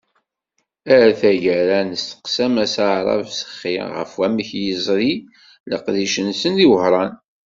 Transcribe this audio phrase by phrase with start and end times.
[0.97, 5.13] Ar taggara nesteqsa Mass Arab Sekhi ɣef wamek yezri
[5.69, 7.11] leqdic-nsen di Wehran.